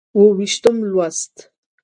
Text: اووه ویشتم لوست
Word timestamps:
اووه 0.15 0.35
ویشتم 0.37 0.75
لوست 0.91 1.35